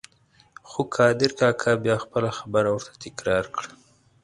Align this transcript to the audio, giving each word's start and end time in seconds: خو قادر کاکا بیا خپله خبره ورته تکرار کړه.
خو 0.69 0.79
قادر 0.95 1.31
کاکا 1.39 1.71
بیا 1.83 1.95
خپله 2.03 2.29
خبره 2.37 2.69
ورته 2.71 2.93
تکرار 3.03 3.45
کړه. 3.55 3.71